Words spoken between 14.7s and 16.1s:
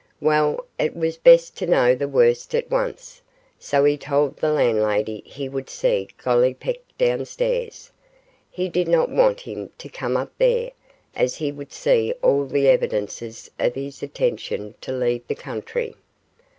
to leave the country.